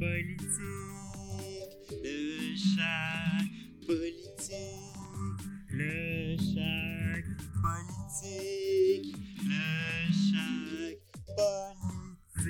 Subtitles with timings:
[0.00, 0.48] politique,
[2.02, 3.44] le chat
[3.86, 4.96] politique,
[5.68, 7.20] le chat
[7.60, 9.60] politique, le
[10.10, 10.96] chat
[11.36, 12.40] politique.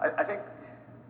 [0.00, 0.40] I, I think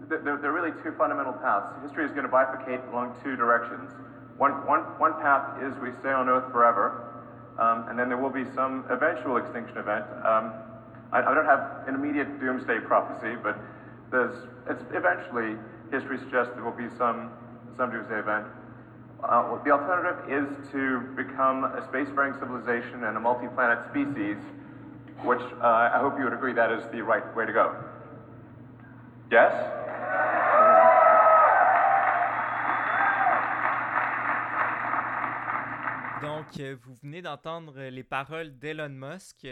[0.08, 1.68] th- there, there are really two fundamental paths.
[1.82, 3.92] History is going to bifurcate along two directions.
[4.38, 7.04] One, one, one path is we stay on Earth forever,
[7.58, 10.06] um, and then there will be some eventual extinction event.
[10.24, 10.67] Um,
[11.12, 13.58] I, I don't have an immediate doomsday prophecy, but
[14.10, 14.34] there's,
[14.68, 15.56] it's eventually
[15.90, 17.30] history suggests there will be some,
[17.76, 18.46] some doomsday event.
[19.22, 24.36] Uh, the alternative is to become a spacefaring civilization and a multi-planet species,
[25.24, 27.74] which uh, I hope you would agree that is the right way to go.
[29.30, 29.52] Yes?
[36.22, 39.46] Donc, euh, vous venez d'entendre les paroles d'Elon Musk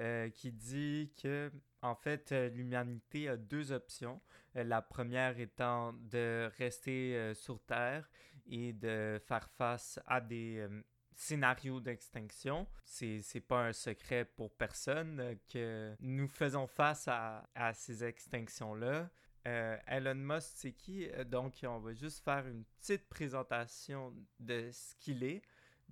[0.00, 4.20] euh, qui dit que, en fait, euh, l'humanité a deux options.
[4.56, 8.10] Euh, la première étant de rester sur Terre
[8.46, 10.66] et de faire face à des
[11.14, 12.66] scénarios d'extinction.
[12.84, 19.10] C'est, c'est pas un secret pour personne que nous faisons face à, à ces extinctions-là.
[19.44, 21.08] Elon Musk, c'est qui?
[21.26, 25.42] Donc, on va juste faire une petite présentation de ce qu'il est.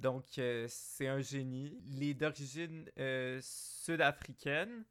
[0.02, 1.80] Donc, euh, c'est un génie.
[1.86, 4.84] Il est d'origine euh, sud-africaine.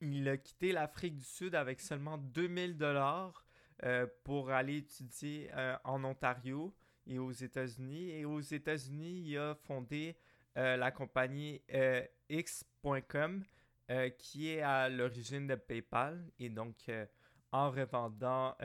[0.00, 3.46] Il a quitté l'Afrique du Sud avec seulement 2000 dollars
[3.84, 5.50] euh, pour aller étudier
[5.84, 6.74] en Ontario
[7.06, 8.10] et aux États-Unis.
[8.10, 10.16] Et aux États-Unis, il a fondé
[10.56, 11.62] la compagnie
[12.28, 13.44] X.com
[14.18, 16.28] qui est à l'origine de PayPal.
[16.40, 16.90] Et donc,
[17.52, 18.56] en revendant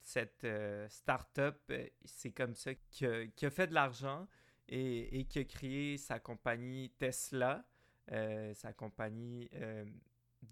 [0.00, 0.46] cette
[0.88, 1.72] start-up,
[2.04, 4.26] c'est comme ça qu'il a fait de l'argent
[4.70, 7.64] et, qui a créé sa compagnie Tesla,
[8.12, 9.84] euh, sa compagnie euh,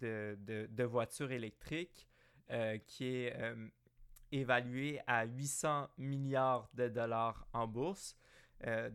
[0.01, 2.09] de, voitures électriques,
[2.51, 3.35] euh, qui est
[4.33, 8.17] évaluée à 800 milliards de dollars en bourse.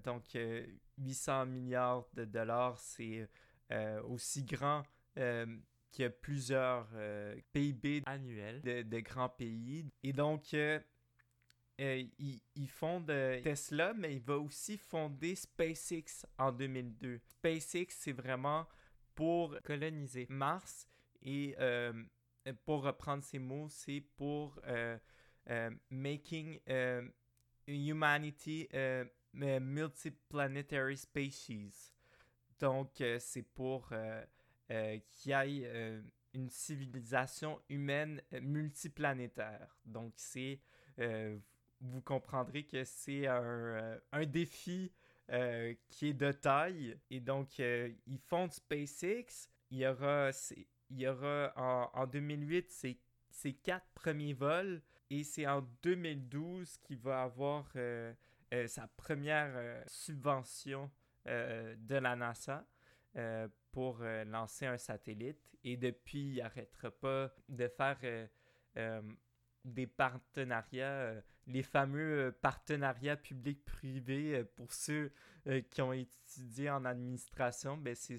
[0.04, 0.66] Donc, euh,
[0.98, 3.28] 800 milliards de dollars, c'est
[4.08, 4.84] aussi grand
[5.16, 6.88] qu'il y plusieurs
[7.54, 9.86] PIB annuels de, grands pays.
[10.04, 10.56] Et donc,
[11.82, 17.20] euh, il, il fonde euh, Tesla, mais il va aussi fonder SpaceX en 2002.
[17.28, 18.68] SpaceX, c'est vraiment
[19.16, 20.88] pour coloniser Mars
[21.24, 21.92] et euh,
[22.66, 24.60] pour reprendre ces mots, c'est pour
[25.90, 26.60] making
[27.68, 28.68] humanity
[29.34, 31.94] multiplanetary species.
[32.60, 33.90] Donc, c'est pour
[34.68, 36.02] qu'il y ait
[36.34, 39.78] une civilisation humaine multiplanétaire.
[39.86, 40.60] Donc, c'est
[41.84, 44.92] vous comprendrez que c'est un, euh, un défi
[45.32, 46.98] euh, qui est de taille.
[47.10, 49.50] Et donc, euh, ils font SpaceX.
[49.72, 50.32] Il y aura,
[50.90, 53.00] il y aura en, en 2008 ces,
[53.30, 54.82] ces quatre premiers vols.
[55.10, 58.14] Et c'est en 2012 qu'il va avoir euh,
[58.68, 60.92] sa première subvention
[61.26, 62.68] de la NASA
[63.72, 65.56] pour lancer un satellite.
[65.64, 68.00] Et depuis, il n'arrêtera pas de faire
[69.64, 75.12] des partenariats, les fameux euh, partenariats public-privé euh, pour ceux
[75.48, 77.78] euh, qui ont étudié en administration.
[77.78, 78.18] Ben, c'est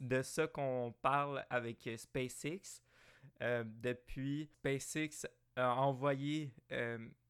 [0.00, 2.82] de ça qu'on parle avec SpaceX.
[3.40, 6.54] Depuis, SpaceX a envoyé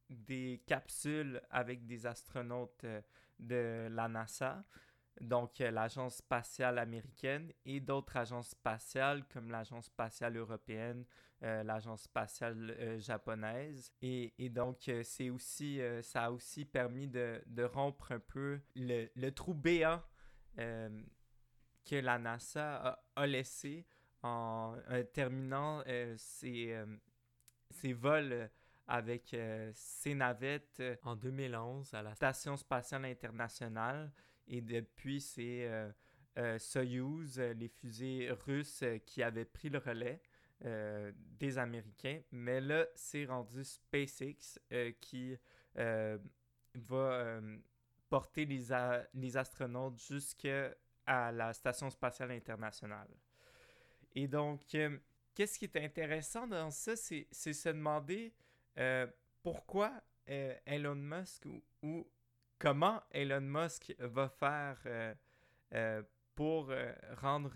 [0.09, 2.85] des capsules avec des astronautes
[3.41, 4.63] de la NASA,
[5.21, 11.05] donc l'Agence spatiale américaine et d'autres agences spatiales comme l'Agence spatiale européenne,
[11.43, 13.93] euh, l'Agence spatiale euh, japonaise.
[14.01, 18.59] Et, et donc, euh, c'est aussi, ça a aussi permis de, de rompre un peu
[18.75, 20.03] le, le trou béant
[20.57, 23.87] que la NASA a, a laissé
[24.23, 24.75] en
[25.13, 25.85] terminant
[26.17, 26.75] ses,
[27.69, 28.51] ses vols
[28.87, 29.37] avec
[29.75, 34.11] ses navettes en 2011 à la Station spatiale internationale.
[34.49, 35.71] Et depuis, c'est
[36.57, 40.23] Soyuz, les fusées russes qui avaient pris le relais
[40.65, 42.23] euh, des Américains.
[42.33, 45.37] Mais là, c'est rendu SpaceX euh, qui
[45.77, 46.19] euh,
[46.75, 47.41] va
[48.09, 50.75] porter les, a- les astronautes jusqu'à
[51.07, 53.09] la Station spatiale internationale.
[54.15, 54.63] Et donc,
[55.35, 58.33] qu'est-ce qui est intéressant dans ça, c'est se demander
[59.43, 59.93] pourquoi
[60.27, 61.45] Elon Musk
[61.83, 62.11] ou,
[62.59, 65.15] comment Elon Musk va faire
[66.35, 66.73] pour
[67.19, 67.53] rendre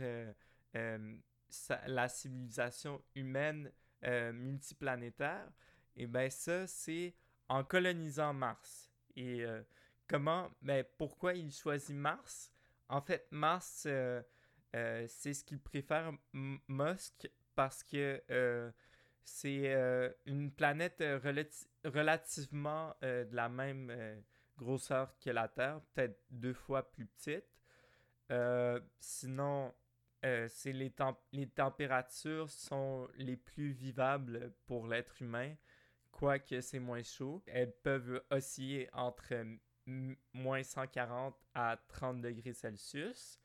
[1.87, 3.71] la civilisation humaine
[4.05, 5.47] euh, multiplanétaire.
[5.95, 7.15] Et bien ça, c'est
[7.49, 8.91] en colonisant Mars.
[9.15, 9.63] Et euh,
[10.09, 12.51] comment, ben, pourquoi il choisit Mars?
[12.89, 14.23] En fait, Mars, euh,
[14.73, 18.23] c'est ce qu'il préfère Musk parce que
[19.23, 21.05] c'est une planète
[21.85, 24.23] relativement de la même
[24.57, 27.45] grosseur que la Terre, peut-être deux fois plus petite.
[28.99, 29.75] sinon,
[30.23, 30.93] c'est les,
[31.33, 35.55] les températures sont les plus vivables pour l'être humain,
[36.11, 37.43] quoique c'est moins chaud.
[37.47, 39.35] Elles peuvent osciller entre
[40.33, 43.41] moins 140 à 30 degrés Celsius.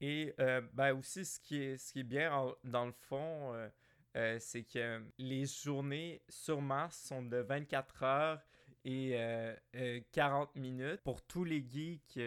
[0.00, 3.68] Et euh, ben aussi, ce qui est, ce qui est bien dans le fond, euh,
[4.16, 8.40] euh, c'est que les journées sur Mars sont de 24 heures
[8.84, 9.14] et
[10.12, 11.02] 40 minutes.
[11.04, 12.18] Pour tous les geeks,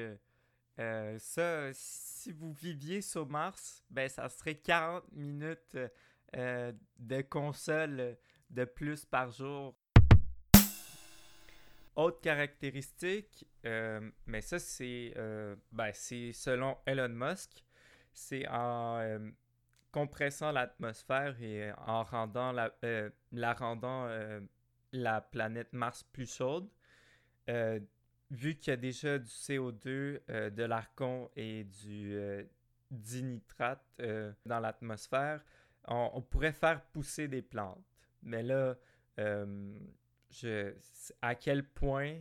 [0.78, 5.78] ça, si vous viviez sur Mars, ben ça serait 40 minutes
[6.34, 8.18] de console
[8.50, 9.76] de plus par jour
[11.96, 17.64] autre caractéristique, euh, mais ça c'est euh, ben, selon Elon Musk,
[18.14, 19.20] c'est en euh,
[19.92, 24.10] compressant l'atmosphère et en rendant la rendant
[24.92, 26.68] la planète Mars plus chaude.
[28.34, 30.20] Vu qu'il y a déjà du CO2,
[30.50, 32.18] de l'argon et du
[32.92, 34.02] dinitrate
[34.46, 35.44] dans l'atmosphère,
[35.88, 37.84] on, pourrait faire pousser des plantes.
[38.22, 38.76] Mais là,
[41.22, 42.20] à quel point,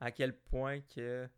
[0.00, 1.28] à quel point que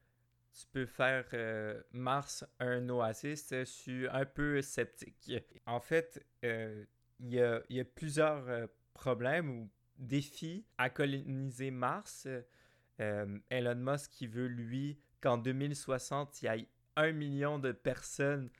[0.54, 5.32] tu peux faire euh, Mars un oasis, je suis un peu sceptique.
[5.66, 6.84] En fait, euh,
[7.20, 12.28] il y, a, plusieurs euh, problèmes ou défis à coloniser Mars.
[12.98, 18.50] Elon Musk qui veut, lui, qu'en 2060, il y ait un million de personnes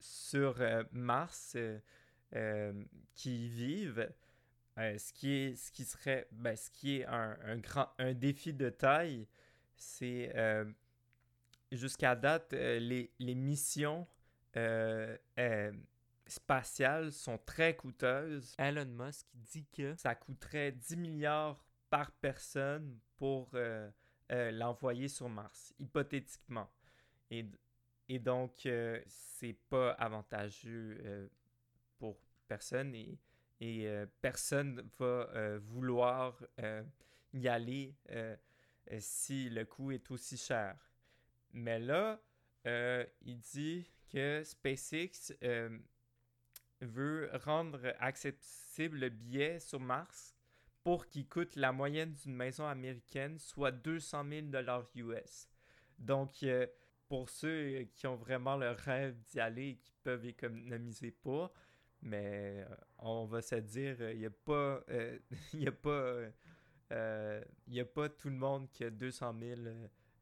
[0.00, 1.56] sur Mars
[3.14, 4.08] qui vivent.
[4.78, 8.14] Euh, ce, qui est, ce qui serait ben, ce qui est un, un, grand un
[8.14, 9.28] défi de taille,
[9.76, 10.64] c'est euh,
[11.70, 14.06] jusqu'à date, euh, les, les, missions
[16.26, 18.54] spatiales sont très coûteuses.
[18.58, 23.50] Elon Musk dit que ça coûterait 10 milliards par personne pour
[24.30, 26.70] l'envoyer sur Mars, hypothétiquement.
[27.30, 27.44] Et,
[28.08, 28.66] et donc,
[29.06, 31.28] c'est pas avantageux
[31.98, 32.16] pour
[32.48, 32.94] personne.
[32.94, 33.18] Et
[33.62, 35.04] et euh, personne va
[35.36, 36.82] euh, vouloir euh,
[37.32, 37.94] y aller
[38.98, 40.76] si le coût est aussi cher.
[41.52, 42.20] Mais là,
[42.64, 45.32] il dit que SpaceX
[46.80, 50.34] veut rendre accessible le billet sur Mars
[50.82, 55.48] pour qu'il coûte la moyenne d'une maison américaine, soit 200 000 dollars US.
[55.98, 56.44] Donc,
[57.08, 61.52] pour ceux qui ont vraiment le rêve d'y aller et qui peuvent économiser pas,
[62.02, 64.82] mais euh, on va se dire, il n'y a pas,
[65.54, 65.70] a
[67.80, 69.60] a pas tout le monde qui a 200 000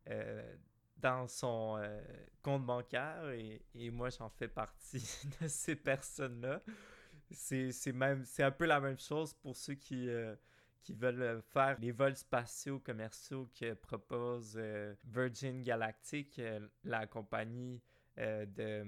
[0.08, 0.56] euh,
[0.96, 2.00] dans son euh,
[2.42, 5.02] compte bancaire et moi j'en fais partie
[5.40, 6.62] de ces personnes-là.
[7.30, 7.72] C'est,
[8.42, 10.08] un peu la même chose pour ceux qui,
[10.82, 14.60] qui veulent faire les vols spatiaux commerciaux que propose
[15.04, 16.40] Virgin Galactic,
[16.84, 17.80] la compagnie
[18.16, 18.84] de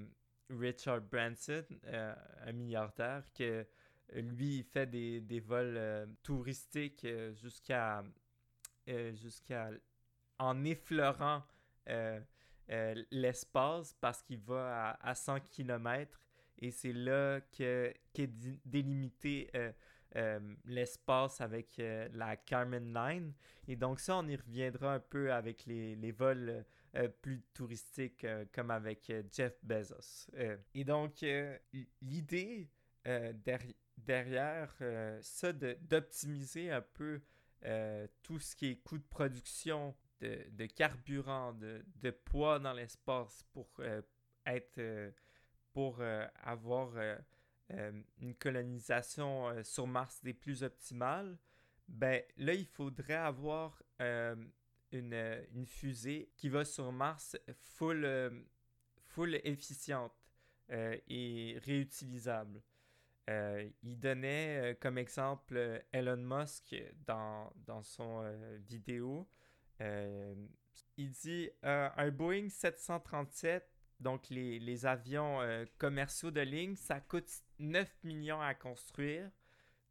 [0.59, 2.15] Richard Branson, euh,
[2.47, 3.67] un milliardaire, que
[4.15, 8.03] lui, fait des, des vols euh, touristiques euh, jusqu'à.
[8.87, 9.71] jusqu'à.
[10.39, 11.43] en effleurant
[13.11, 16.19] l'espace parce qu'il va à, à, 100 km
[16.63, 18.31] et c'est là que, qu'est
[18.65, 19.51] délimité
[20.65, 21.81] l'espace avec
[22.15, 23.33] la Carmen Line.
[23.69, 28.23] Et donc ça, on y reviendra un peu avec les, les vols euh, plus touristique
[28.25, 30.29] euh, comme avec euh, Jeff Bezos.
[30.75, 31.25] et donc,
[32.03, 32.69] l'idée
[33.97, 34.77] derrière
[35.23, 37.23] ça, d'optimiser un peu
[38.23, 43.69] tout ce qui est coût de production de, carburant, de, poids dans l'espace pour
[44.45, 45.13] être
[45.73, 46.01] pour
[46.43, 46.93] avoir
[47.69, 51.39] une colonisation sur Mars des plus optimales,
[51.89, 53.83] ben là, il faudrait avoir
[54.93, 57.37] une, une, fusée qui va sur Mars
[57.77, 58.31] full, euh,
[59.09, 60.13] full efficiente
[60.71, 62.63] euh, et réutilisable.
[63.31, 66.75] Euh, il donnait comme exemple Elon Musk
[67.07, 68.25] dans, dans son
[68.67, 69.29] vidéo.
[69.81, 73.72] il dit un Boeing 737,
[74.03, 75.41] donc les, les avions
[75.79, 79.31] commerciaux de ligne, ça coûte 9 millions à construire.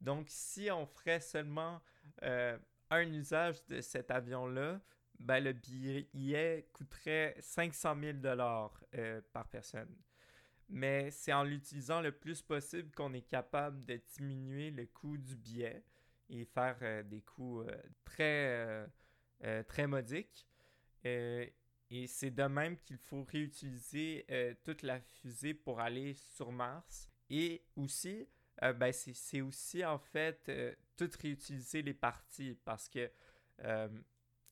[0.01, 1.81] Donc si on ferait seulement
[2.21, 4.79] un usage de cet avion-là,
[5.21, 9.95] ben, le billet coûterait 500 000 dollars euh, par personne.
[10.67, 15.35] Mais c'est en l'utilisant le plus possible qu'on est capable de diminuer le coût du
[15.35, 15.83] billet
[16.29, 17.75] et faire euh, des coûts euh,
[18.05, 18.87] très,
[19.63, 20.47] très modiques.
[22.07, 24.25] C'est de même qu'il faut réutiliser
[24.63, 27.09] toute la fusée pour aller sur Mars.
[27.29, 28.27] Et aussi,
[28.63, 33.09] euh, ben c'est aussi en fait euh, tout réutiliser les parties parce que
[33.63, 33.89] euh,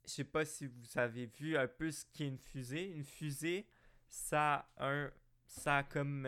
[0.06, 2.90] je sais pas si vous avez vu un peu ce qu'est une fusée.
[2.92, 3.68] Une fusée,
[4.08, 5.12] ça a, un,
[5.46, 6.28] ça a comme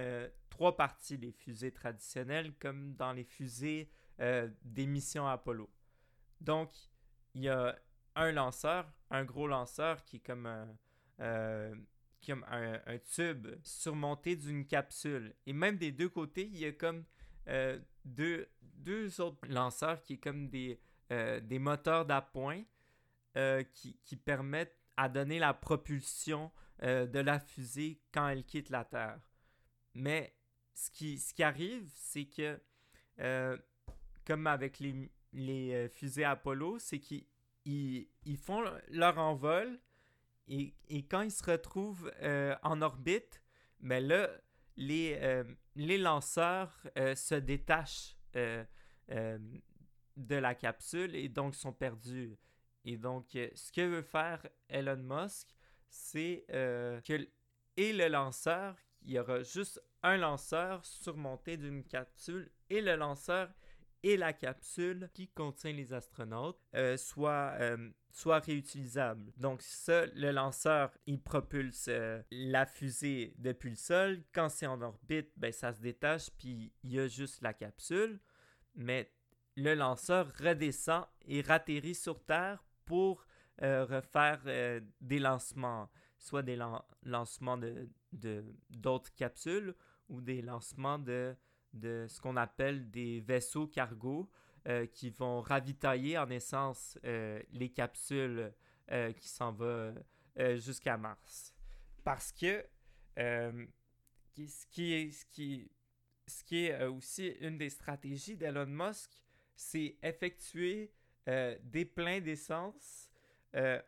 [0.50, 3.90] trois parties, les fusées traditionnelles, comme dans les fusées
[4.20, 5.68] des missions Apollo.
[6.42, 6.72] Donc,
[7.34, 7.76] il y a
[8.16, 10.78] un lanceur, un gros lanceur qui est comme un,
[12.26, 15.34] comme un, un, tube surmonté d'une capsule.
[15.46, 17.04] Et même des deux côtés, il y a comme
[17.48, 18.48] euh, deux,
[19.20, 20.80] autres lanceurs qui est comme des,
[21.12, 22.64] euh, des moteurs d'appoint
[23.38, 26.52] euh, qui, qui, permettent à donner la propulsion
[26.82, 29.20] de la fusée quand elle quitte la Terre.
[29.94, 30.36] Mais
[30.74, 32.60] ce qui, qui arrive, c'est que,
[34.26, 37.28] comme avec les, fusées Apollo, c'est qu'ils
[37.66, 39.80] ils, ils font leur envol
[40.52, 42.12] et, quand ils se retrouvent
[42.64, 43.42] en orbite,
[43.80, 44.30] ben là,
[44.78, 45.44] les, euh,
[45.76, 48.64] les lanceurs euh, se détachent euh,
[50.18, 52.38] de la capsule et donc sont perdus.
[52.84, 55.50] Et donc, ce que veut faire Elon Musk,
[55.90, 57.28] c'est que
[57.78, 63.50] et le lanceur, il y aura juste un lanceur surmonté d'une capsule et le lanceur
[64.04, 69.32] et la capsule qui contient les astronautes euh, soit, euh, soit réutilisable.
[69.38, 74.24] Donc le lanceur, il propulse euh, la fusée depuis le sol.
[74.34, 78.20] Quand c'est en orbite, ben, ça se détache, puis il y a juste la capsule.
[78.76, 79.12] Mais
[79.56, 83.26] le lanceur redescend et ratterrit sur Terre pour
[83.60, 84.42] refaire
[85.02, 86.58] des lancements, soit des
[87.04, 87.88] lancements de
[88.72, 89.76] d'autres capsules
[90.10, 91.36] ou des lancements de
[91.74, 94.30] de ce qu'on appelle des vaisseaux cargo
[94.68, 98.54] euh, qui vont ravitailler en essence euh, les capsules
[98.92, 99.96] euh, qui s'en vont
[100.56, 101.54] jusqu'à Mars.
[102.04, 102.64] Parce que
[103.18, 105.72] ce qui est, ce qui,
[106.28, 109.12] ce qui est aussi une des stratégies d'Elon Musk,
[109.56, 110.92] c'est effectuer
[111.28, 113.10] des pleins d'essence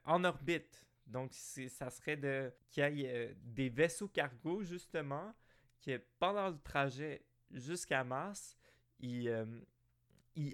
[0.06, 0.86] en orbite.
[1.08, 5.34] Donc, ça serait de qu'il y ait des vaisseaux cargo, justement,
[5.80, 7.24] qui, pendant le trajet,
[7.54, 8.58] jusqu'à Mars,
[9.00, 9.46] il, euh,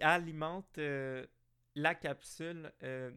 [0.02, 1.26] alimente euh,
[1.76, 3.12] la capsule euh,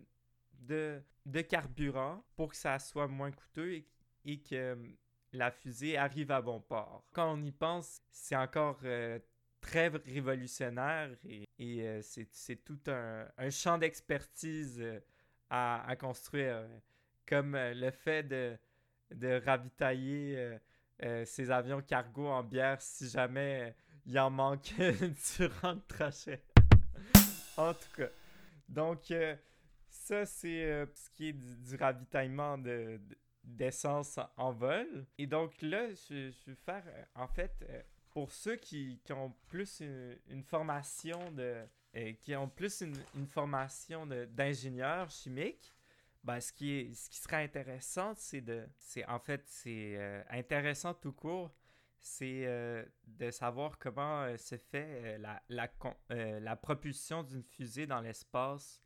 [0.60, 1.02] de,
[1.42, 3.82] carburant pour que ça soit moins coûteux
[4.24, 4.76] et, que
[5.32, 7.04] la fusée arrive à bon port.
[7.12, 8.80] Quand on y pense, c'est encore
[9.60, 14.84] très révolutionnaire et, c'est tout un, champ d'expertise
[15.50, 16.68] à, construire,
[17.26, 20.58] comme le fait de ravitailler
[21.24, 23.74] ces avions cargo en bière si jamais
[24.06, 24.74] il en manque
[25.38, 26.42] durant le trajet.
[27.56, 28.08] en tout cas.
[28.68, 29.36] Donc, euh,
[29.88, 33.00] ça, c'est euh, ce qui est du, ravitaillement de,
[33.44, 35.06] d'essence en vol.
[35.18, 37.52] Et donc là, je, vais faire, euh, en fait,
[38.10, 39.82] pour ceux qui, qui ont plus
[40.28, 41.66] une, formation de...
[42.20, 45.74] qui ont plus une, formation d'ingénieur chimique,
[46.24, 48.66] ben, ce, qui est, ce qui serait intéressant, c'est de...
[48.78, 51.52] C'est, en fait, c'est intéressant tout court
[52.02, 55.70] c'est euh, de savoir comment euh, se fait euh, la, la,
[56.40, 58.82] la, propulsion d'une fusée dans l'espace.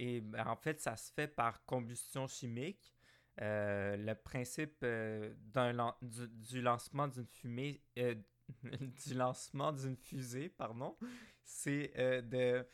[0.00, 2.92] Et ben, en fait, ça se fait par combustion chimique.
[3.38, 10.96] le principe du, du, lancement d'une fumée, du lancement d'une fusée, pardon,
[11.44, 12.66] c'est de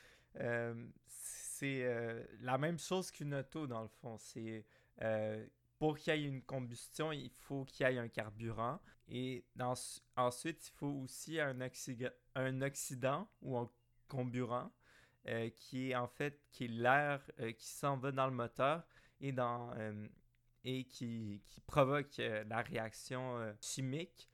[1.63, 4.17] c'est la même chose qu'une auto dans le fond.
[4.19, 4.65] C'est
[5.79, 8.81] pour qu'il y ait une combustion, il faut qu'il y ait un carburant.
[9.09, 9.45] Et
[10.17, 11.57] ensuite, il faut aussi un,
[12.35, 13.71] un oxydant ou un
[14.09, 14.71] comburant
[15.29, 18.85] euh, qui est en fait qui l'air euh, qui s'en va dans le moteur
[19.21, 20.09] et, dans, euh,
[20.65, 24.29] et qui, qui provoque la réaction chimique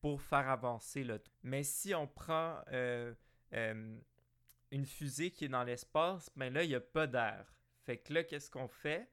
[0.00, 2.62] pour faire avancer le Mais si on prend
[4.70, 7.52] une fusée qui est dans l'espace, ben là, il n'y a pas d'air.
[7.84, 9.10] Fait que là, qu'est-ce qu'on fait?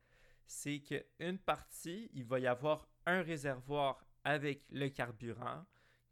[0.47, 5.65] c'est qu'une partie, il va y avoir un réservoir avec le carburant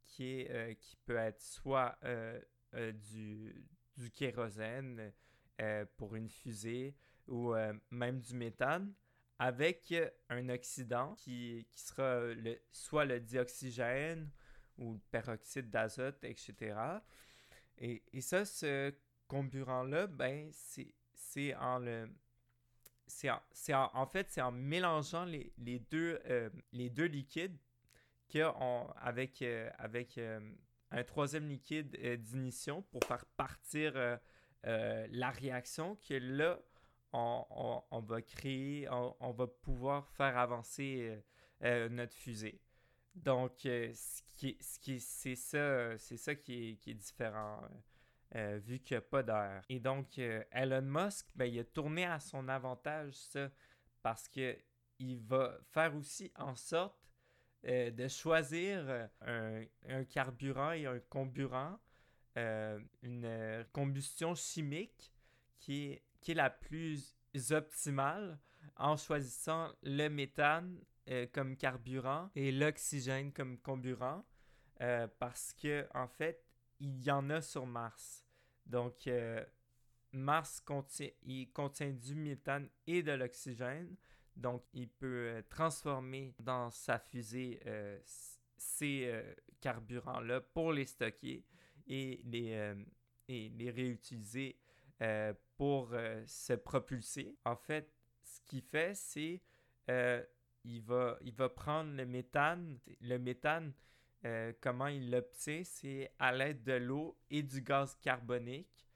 [0.04, 0.74] qui, euh,
[1.06, 2.40] peut être soit euh,
[2.76, 3.66] euh, du,
[4.14, 5.12] kérosène
[5.96, 6.96] pour une fusée
[7.28, 7.54] ou
[7.90, 8.94] même du méthane
[9.40, 9.94] avec
[10.30, 12.22] un oxydant qui, sera
[12.72, 14.30] soit le dioxygène
[14.78, 16.76] ou le peroxyde d'azote, etc.
[17.78, 18.94] Et, et, ça, ce
[19.28, 22.10] comburant-là, ben, c'est en le
[23.08, 23.30] c'est
[23.74, 27.58] en, en, fait c'est en mélangeant les, les deux, euh, les deux liquides
[28.98, 30.40] avec, euh, avec euh,
[30.92, 33.94] un troisième liquide d'ignition pour faire partir
[34.64, 36.60] la réaction que là
[37.14, 41.18] on, on, va créer, on, va pouvoir faire avancer
[41.62, 42.60] notre fusée.
[43.14, 47.62] Donc, ce qui, ce qui, c'est ça, c'est ça qui est, qui est différent.
[48.36, 49.64] Vu qu'il n'y a pas d'air.
[49.70, 53.50] Et donc, Elon Musk, ben, il a tourné à son avantage ça,
[54.02, 54.58] parce que
[55.00, 57.06] il va faire aussi en sorte
[57.68, 58.86] euh, de choisir
[59.24, 61.80] euh, un, carburant et un comburant,
[62.38, 65.12] euh, une combustion chimique
[65.60, 67.16] qui est, qui est la plus
[67.52, 68.38] optimale
[68.78, 70.80] en choisissant le méthane
[71.34, 74.26] comme carburant et l'oxygène comme comburant
[75.20, 76.44] parce que en fait
[76.80, 78.25] il y en a sur Mars
[78.66, 79.10] donc
[80.12, 83.96] Mars contient, il contient du méthane et de l'oxygène
[84.36, 87.98] donc, il peut euh, transformer dans sa fusée euh,
[88.58, 91.46] ces euh, carburants-là pour les stocker
[91.88, 92.74] et les,
[93.28, 94.60] et les réutiliser
[95.56, 95.96] pour
[96.26, 97.38] se propulser.
[97.46, 97.94] En fait,
[98.24, 99.42] ce qu'il fait, c'est
[100.64, 102.80] il, va, il va prendre le méthane.
[103.02, 103.72] Le méthane,
[104.62, 108.88] comment il l'obtient, c'est à l'aide de l'eau et du gaz carbonique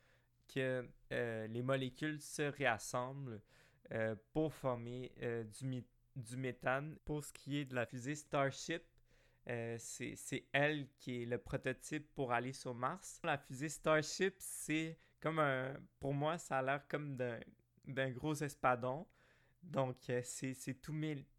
[0.48, 3.42] que les molécules se réassemblent
[3.92, 5.84] euh, pour former euh, du,
[6.16, 6.96] du, méthane.
[7.06, 8.84] Pour ce qui est de la fusée Starship,
[9.50, 13.20] euh, c'est elle qui est le prototype pour aller sur Mars.
[13.24, 15.74] La fusée Starship, c'est comme un...
[16.00, 19.08] Pour moi, ça a l'air comme d'un gros espadon.
[19.64, 20.96] Donc, c'est tout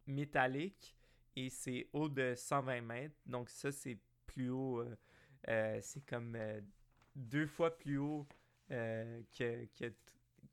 [0.06, 0.96] métallique
[1.46, 3.16] et c'est haut de 120 mètres.
[3.26, 4.84] Donc, ça, c'est plus haut.
[5.46, 6.36] c'est comme
[7.14, 8.26] deux fois plus haut
[8.68, 9.92] que, que,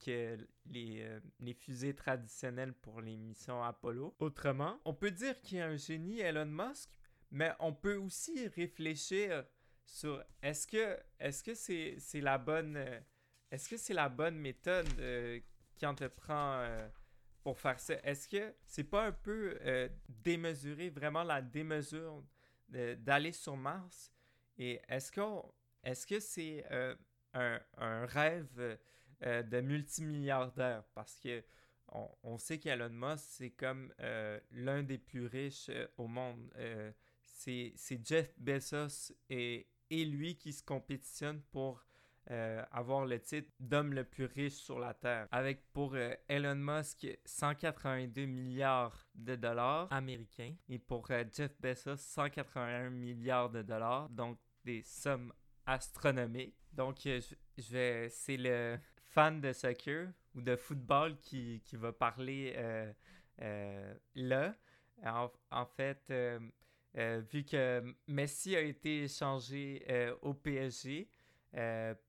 [0.06, 4.16] les, euh, les, fusées traditionnelles pour les missions Apollo.
[4.20, 6.90] Autrement, on peut dire qu'il y a un génie Elon Musk,
[7.32, 9.46] mais on peut aussi réfléchir
[9.86, 13.00] sur est-ce que est-ce que c'est la bonne euh,
[13.52, 15.40] est-ce que c'est la bonne méthode euh,
[15.76, 16.66] qui entreprend
[17.48, 17.94] pour faire ça.
[18.04, 19.58] Est-ce que c'est pas un peu
[20.10, 22.22] démesuré vraiment la démesure
[22.68, 24.12] d'aller sur Mars?
[24.58, 25.22] Et est-ce que
[25.82, 26.66] est-ce que c'est
[27.34, 28.78] un, un, rêve
[29.24, 31.42] euh, de multimilliardaires parce que
[32.22, 36.54] on, sait qu'Elon Musk, c'est comme euh, l'un des plus riches euh, au monde.
[37.24, 41.87] c'est Jeff Bezos et, et, lui qui se compétitionnent pour
[42.72, 45.28] avoir le titre d'homme le plus riche sur la Terre.
[45.32, 45.96] Avec pour
[46.28, 54.10] Elon Musk 182 milliards de dollars américains et pour Jeff Bezos 181 milliards de dollars,
[54.10, 55.32] donc des sommes
[55.66, 56.56] astronomiques.
[56.74, 57.22] Donc, je,
[57.58, 58.78] je vais, c'est le,
[59.18, 62.94] fan de soccer ou de football qui, qui va parler euh,
[63.42, 64.56] euh, là.
[65.52, 66.40] En, fait, euh,
[67.32, 69.86] vu que Messi a été échangé
[70.22, 71.08] au PSG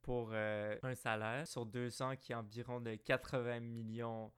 [0.02, 4.30] pour un salaire sur deux ans qui est environ de 80 millions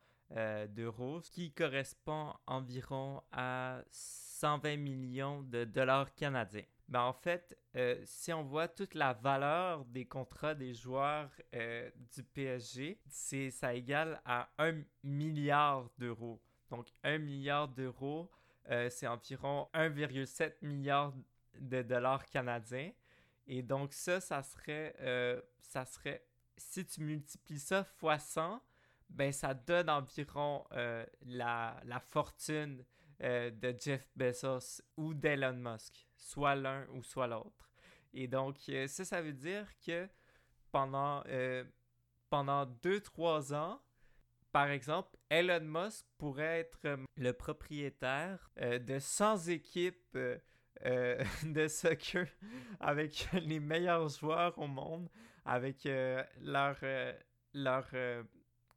[0.69, 6.65] d'euros, ce qui correspond environ à 120 millions de dollars canadiens.
[6.91, 11.89] Ben, en fait, euh, si on voit toute la valeur des contrats des joueurs euh,
[12.13, 16.41] du PSG, c'est ça égale à 1 milliard d'euros.
[16.69, 18.29] Donc 1 milliard d'euros,
[18.71, 21.13] euh, c'est environ 1,7 milliard
[21.61, 22.91] de dollars canadiens.
[23.53, 24.95] Et donc ça, ça serait,
[25.61, 26.25] ça serait,
[26.57, 28.63] si tu multiplies ça fois 100,
[29.09, 30.65] ben ça donne environ
[31.27, 32.85] la, la fortune
[33.23, 37.69] euh, de Jeff Bezos ou d'Elon Musk, soit l'un ou soit l'autre.
[38.15, 40.09] Et donc, euh, ça, ça veut dire que
[40.73, 41.63] pendant, euh,
[42.31, 43.83] pendant 2-3 ans,
[44.53, 46.79] par exemple, Elon Musk pourrait être
[47.19, 50.19] le propriétaire de 100 équipes
[50.85, 52.27] de soccer
[52.81, 55.09] avec les meilleurs joueurs au monde,
[55.45, 55.89] avec
[56.41, 56.77] leur,
[57.55, 57.87] leur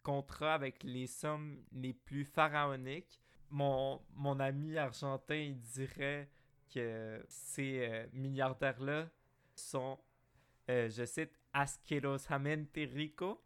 [0.02, 3.22] contrat avec les sommes les plus pharaoniques
[3.54, 6.28] mon, mon ami argentin, il dirait
[6.74, 9.08] que ces euh, milliardaires-là
[9.56, 10.00] sont,
[10.70, 13.44] euh, je cite, asquerosamente rico.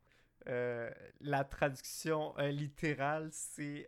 [0.47, 3.87] Euh, la traduction littérale, c'est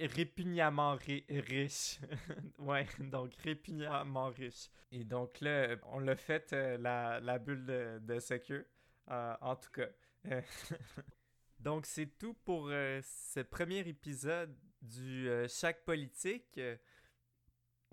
[0.00, 1.98] répugnamment riche.
[2.58, 4.70] ouais, donc répugnamment riche.
[4.90, 8.66] Et donc là, on l'a fait la, bulle de, de
[9.08, 9.88] en tout cas.
[11.64, 16.76] Donc, c'est tout pour euh, ce premier épisode du euh, Chaque politique, euh,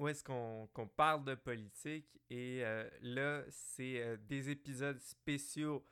[0.01, 2.19] où est-ce qu'on parle de politique.
[2.31, 2.63] Et
[3.01, 5.85] là, c'est des épisodes spéciaux,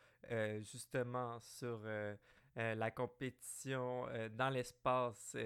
[0.62, 1.80] justement, sur
[2.56, 5.38] la compétition dans l'espace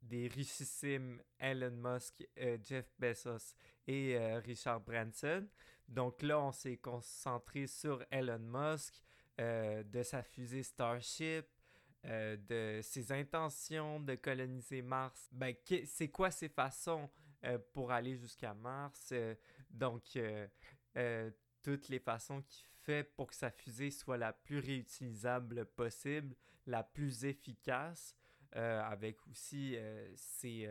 [0.00, 2.24] des richissimes Elon Musk,
[2.62, 3.56] Jeff Bezos
[3.88, 5.48] et Richard Branson.
[5.88, 8.94] Donc là, on s'est concentré sur Elon Musk,
[9.38, 11.46] de sa fusée Starship,
[12.06, 15.54] euh, de ses intentions de coloniser Mars, ben,
[15.86, 17.23] c'est quoi ses façons euh,
[17.72, 19.10] pour aller jusqu'à Mars.
[19.12, 19.34] Euh,
[19.70, 20.18] donc,
[21.62, 26.82] toutes les façons qu'il fait pour que sa fusée soit la plus réutilisable possible, la
[26.82, 28.14] plus efficace,
[28.52, 29.76] avec aussi
[30.14, 30.68] ses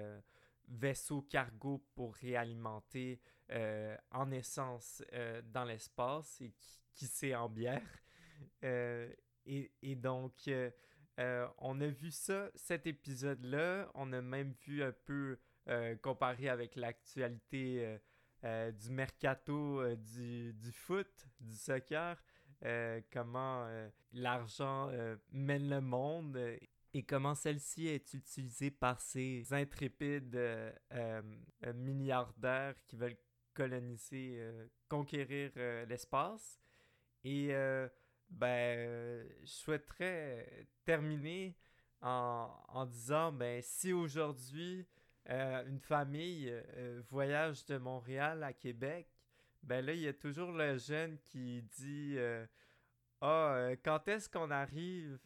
[0.69, 3.19] vaisseaux cargo pour réalimenter
[4.11, 5.03] en essence
[5.45, 6.53] dans l'espace et
[6.93, 7.81] qui, sait en bière.
[9.45, 10.47] Et, donc,
[11.19, 13.89] euh, on a vu ça, cet épisode-là.
[13.93, 15.39] On a même vu un peu euh,
[16.01, 17.97] comparé avec l'actualité
[18.43, 22.21] euh, du mercato du, foot, du soccer,
[23.11, 23.67] comment
[24.11, 24.91] l'argent
[25.31, 26.37] mène le monde
[26.93, 30.39] et comment celle-ci est utilisée par ces intrépides
[31.73, 33.17] milliardaires qui veulent
[33.53, 34.39] coloniser,
[34.89, 35.51] conquérir
[35.87, 36.59] l'espace.
[37.23, 37.53] Et
[38.29, 41.55] ben, je souhaiterais terminer
[42.01, 44.85] en, disant, ben, si aujourd'hui
[45.29, 49.07] euh, une famille euh, voyage de Montréal à Québec,
[49.61, 52.45] ben là, il y a toujours le jeune qui dit euh,
[53.21, 55.19] Ah, quand est-ce qu'on arrive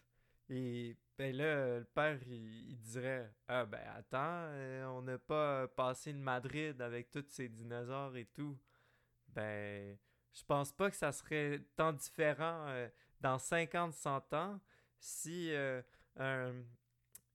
[0.49, 4.49] Et ben là, le père, il, dirait Ah, ben attends,
[4.95, 8.57] on n'a pas passé une Madrid avec tous ces dinosaures et tout.
[9.29, 9.97] Ben,
[10.33, 12.67] je pense pas que ça serait tant différent
[13.19, 14.59] dans 50-100 ans
[14.99, 15.51] si
[16.19, 16.51] euh,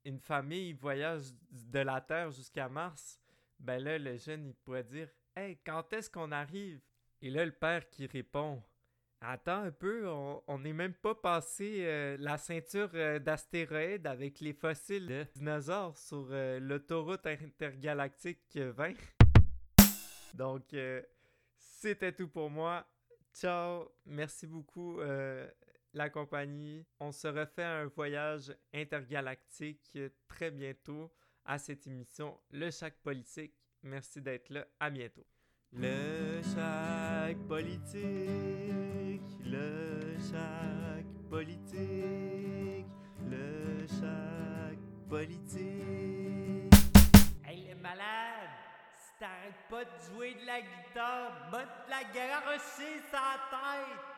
[0.05, 3.21] une famille voyage de la Terre jusqu'à Mars.
[3.59, 6.81] Ben là, le jeune, il pourrait dire Hey, quand est-ce qu'on arrive
[7.21, 8.63] Et là, le père qui répond
[9.21, 15.07] Attends un peu, on n'est même pas passé euh, la ceinture d'astéroïdes avec les fossiles
[15.07, 18.95] de dinosaures sur l'autoroute intergalactique 20.
[20.35, 20.75] Donc,
[21.83, 22.85] c'était tout pour moi.
[23.35, 25.49] Ciao, merci beaucoup euh,
[25.95, 26.85] la compagnie.
[27.01, 31.11] On se refait un voyage intergalactique très bientôt
[31.45, 33.55] à cette émission Le Chac Politique.
[33.83, 34.67] Merci d'être là.
[34.79, 35.27] À bientôt.
[35.73, 38.03] Le Chac Politique,
[39.45, 42.87] le Chac Politique,
[43.29, 44.79] le Chac
[45.09, 46.75] Politique.
[47.45, 48.51] Hey les malades,
[48.99, 54.12] si t'arrêtes pas de jouer de la guitare, botte la garocher sa tête.